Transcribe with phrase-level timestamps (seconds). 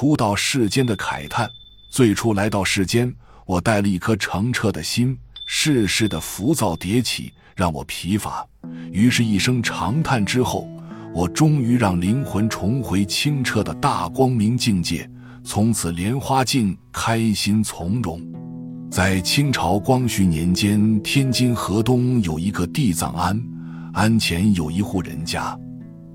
[0.00, 1.46] 初到世间的慨叹。
[1.90, 3.14] 最初来到世间，
[3.44, 8.42] 我带了一颗澄澈的心，世事的浮躁迭起让我疲乏，
[8.90, 10.66] 于是，一声长叹之后，
[11.12, 15.06] 我终于让灵魂重回清澈的大光明境界，
[15.44, 18.22] 从此莲花境，开心从容。
[18.90, 23.38] 在清朝光绪年间，天津河东有一个地藏庵，
[23.92, 25.54] 庵前有一户人家，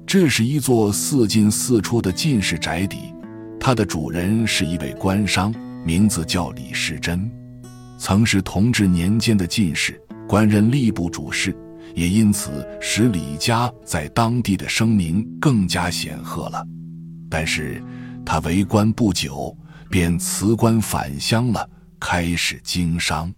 [0.07, 3.13] 这是一座四进四出的进士宅邸，
[3.65, 5.51] 它的主人是一位官商。
[5.83, 7.27] 名字叫李时珍，
[7.97, 11.51] 曾是同治年间的进士，官任吏部主事，
[11.95, 16.63] 也因此使李家在当地的声名更加显赫了。
[17.27, 17.83] 但是，
[18.23, 19.57] 他为官不久，
[19.89, 21.67] 便辞官返乡了，
[21.99, 23.33] 开始经商。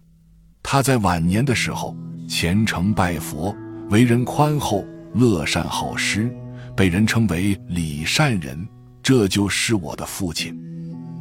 [0.62, 1.96] 他在晚年的时候
[2.28, 3.56] 虔诚拜佛，
[3.88, 6.30] 为人宽厚，乐善好施，
[6.76, 8.68] 被人称为李善人。
[9.08, 10.54] 这就是我的父亲。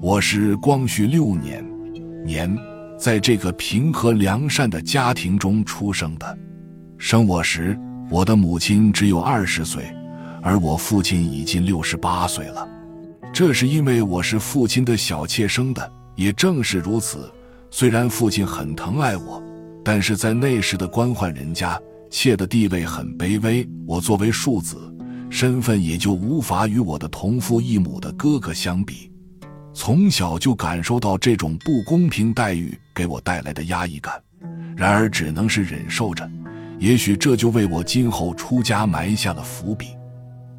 [0.02, 1.66] 我是光绪六年
[2.26, 2.54] 年，
[3.00, 6.38] 在这个平和良善的家庭中出生的。
[6.98, 7.80] 生我时，
[8.10, 9.86] 我的母亲只有二十岁，
[10.42, 12.68] 而我父亲已经六十八岁了。
[13.32, 15.90] 这是因为我是父亲的小妾生的。
[16.18, 17.32] 也正是如此，
[17.72, 19.42] 虽然父亲很疼爱我，
[19.82, 21.80] 但是在那时的官宦人家，
[22.12, 23.66] 妾的地位很卑微。
[23.88, 24.76] 我作为庶子，
[25.30, 29.12] 身份也就无法与我的同父异母的哥哥相比。
[29.74, 34.20] 从小就感受到这种不公平待遇给我带来的压抑感，
[34.76, 36.28] 然而只能是忍受着。
[36.80, 39.88] 也许这就为我今后出家埋下了伏笔。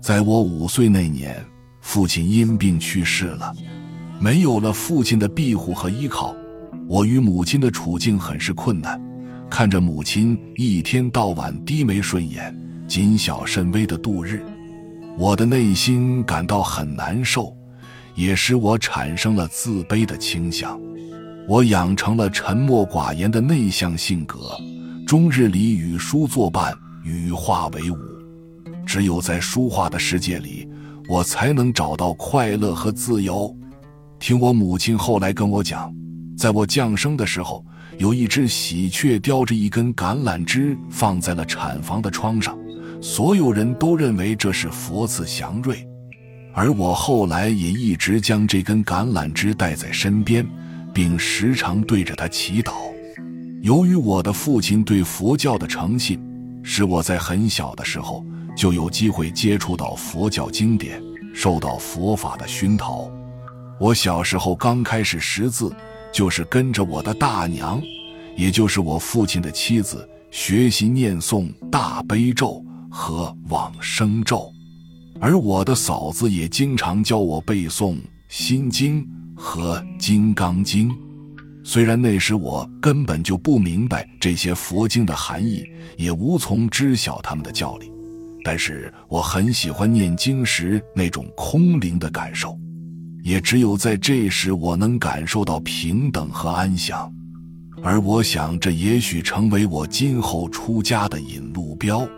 [0.00, 1.44] 在我五岁那年，
[1.80, 3.52] 父亲因病去世了，
[4.20, 6.34] 没有了父亲的庇护和依靠，
[6.89, 9.00] 我与母亲的处境很是困难。
[9.50, 14.44] 看着母亲一天到晚低眉顺眼、谨小慎微的度日，
[15.19, 17.55] 我的内心感到很难受。
[18.14, 20.77] 也使我产生了自卑的倾向，
[21.47, 24.58] 我养成了沉默寡言的内向性格，
[25.06, 27.96] 终日里与书作伴，与画为伍。
[28.84, 30.68] 只有在书画的世界里，
[31.08, 33.57] 我才能找到快乐和自由。
[34.18, 35.95] 听我母亲后来跟我讲，
[36.36, 37.64] 在我降生的时候，
[37.98, 42.58] 有一只喜鹊叼着一根橄榄枝放在了产房的窗上，
[43.01, 45.86] 所有人都认为这是佛赐祥瑞。
[46.55, 50.45] 而我后来也一直将这根橄榄枝带在身边，
[50.92, 52.73] 并时常对着它祈祷。
[53.63, 56.20] 由于我的父亲对佛教的诚信，
[56.64, 58.25] 使我在很小的时候
[58.57, 61.01] 就有机会接触到佛教经典，
[61.33, 63.08] 受到佛法的熏陶。
[63.79, 65.73] 我小时候刚开始识字，
[66.13, 67.81] 就是跟着我的大娘，
[68.37, 74.53] 也就是我父亲的妻子，学习念诵大悲咒和往生咒。
[75.21, 77.95] 而我的嫂子也经常教我背诵
[78.29, 79.03] 《心经》
[79.35, 80.89] 和《金刚经》，
[81.65, 85.65] 虽然那时我根本就不明白这些佛经的含义，
[85.97, 87.91] 也无从知晓他们的教理，
[88.45, 92.57] 但是我很喜欢念经时那种空灵的感受，
[93.25, 97.13] 也只有在这时我能感受到平等和安详，
[97.83, 102.09] 而我想这也许成为我今后出家的引路标。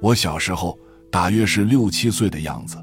[0.00, 0.78] 我小时候。
[1.12, 2.76] 大约是六七岁的样子，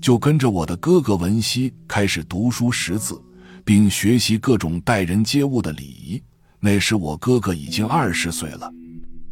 [0.00, 3.20] 就跟着我的哥哥文熙开始读书识字，
[3.62, 6.22] 并学习各种待人接物的礼仪。
[6.60, 8.72] 那时我哥哥已经二十岁了。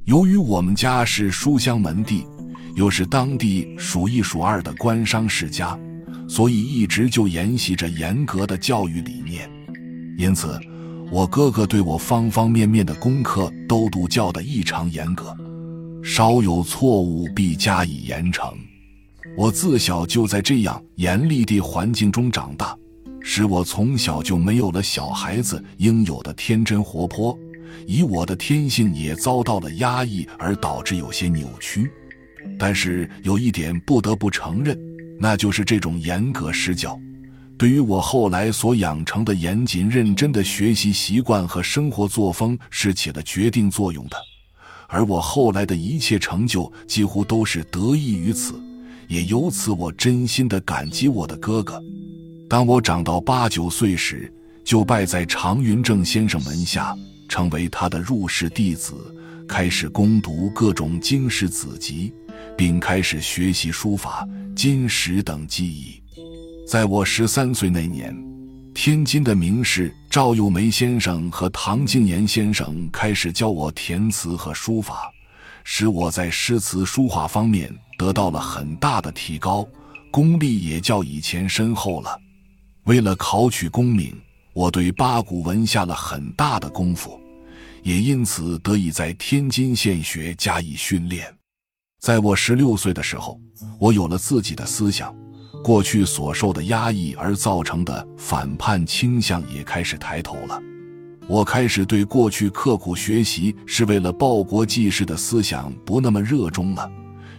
[0.04, 2.26] 由于我们家是书香门第，
[2.74, 5.78] 又是当地数一数二的官商世家，
[6.28, 9.50] 所以一直就沿袭着严格的教育理念。
[10.18, 10.60] 因此，
[11.10, 15.34] 我哥哥对我方方面面的功课都督教得异常严格。
[16.02, 18.52] 稍有错误，必加以严惩。
[19.36, 22.76] 我自小就在这样严厉的环境中长大，
[23.20, 27.38] 使我从小就没有了小孩子应有的天真活泼，
[27.86, 31.90] 以我的天性也遭到了压抑，而导致有些扭曲。
[32.58, 34.76] 但是有一点不得不承认，
[35.18, 36.98] 那就是这种严格施教，
[37.56, 44.16] 对于我后来所养成的严谨认真的学习习惯和生活作风是起了决定作用的。
[44.92, 48.62] 而我后来的一切成就几乎都是得益于此，
[49.08, 51.82] 也由此我真心的感激我的哥哥。
[52.46, 54.30] 当我长到八九岁时，
[54.62, 56.94] 就拜在常云正先生门下，
[57.26, 58.92] 成为他的入室弟子，
[59.48, 62.12] 开始攻读各种经史子集，
[62.54, 66.02] 并开始学习书法、金石等技艺。
[66.68, 68.14] 在我十三岁那年。
[68.74, 75.10] 天津的名士赵又梅先生和唐静言先生开始教我填词和书法，
[75.64, 79.66] 使我在诗词书画方面得到了很大的提高，
[80.10, 82.14] 功力也较以前深厚了。
[82.84, 84.14] 为了考取功名，
[84.52, 87.18] 我对八股文下了很大的功夫，
[87.82, 91.34] 也因此得以在天津县学加以训练。
[92.00, 93.40] 在我十六岁的时候，
[93.78, 95.16] 我有了自己的思想，
[95.62, 100.60] 过去所受的压抑而造成的反叛倾向也开始抬头了。
[101.28, 106.90] 我开始对过去刻苦学习是为了报国济世的思想不那么热衷了，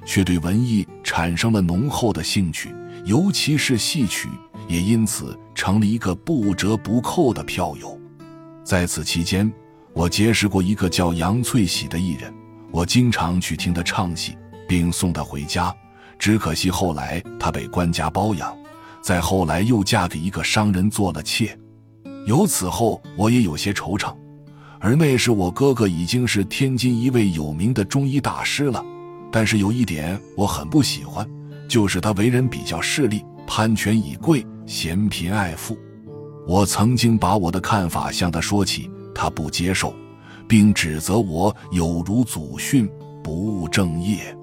[0.06, 2.74] 却对文艺产生了浓厚的兴趣，
[3.06, 4.30] 尤其是戏曲，
[4.68, 8.00] 也因此成了一个不折不扣的票友。
[8.64, 9.52] 在此期间，
[9.94, 12.34] 我结识过一个叫杨翠喜的艺人，
[12.72, 14.38] 我经常去听他唱戏。
[14.66, 15.76] 并送她回家，
[16.24, 18.58] 只可惜后来她被官家包养，
[19.02, 21.54] 再后来又嫁给一个商人做了妾。
[22.26, 24.16] 由此后，我也有些惆怅。
[24.80, 28.82] 而那时我哥哥已经是天津一位有名的中医大师了，
[29.34, 31.30] 但是有一点我很不喜欢，
[31.68, 35.78] 就是他为人比较势利，攀权以贵，嫌贫爱富。
[36.48, 39.94] 我曾经把我的看法向他说起，他不接受，
[40.48, 42.90] 并指责我有如祖训，
[43.22, 44.34] 不务正业。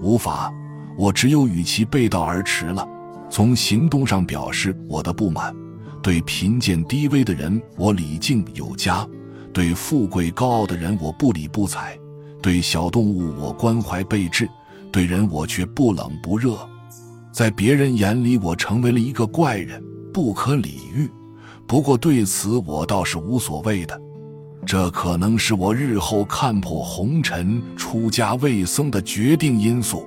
[0.00, 0.52] 无法，
[0.96, 2.86] 我只有与其背道而驰了。
[3.30, 5.54] 从行动上表示我的不满，
[6.02, 9.06] 对贫贱低微的人我礼敬有加，
[9.52, 11.98] 对富贵高傲的人我不理不睬，
[12.42, 14.48] 对小动物我关怀备至，
[14.90, 16.58] 对人我却不冷不热。
[17.32, 21.10] 在别人眼里，我成为了一个怪人，不可理喻。
[21.66, 23.98] 不过对此我倒是无所谓的。
[24.66, 30.06] 这可能是我日后看破红尘、出家为僧的决定因素。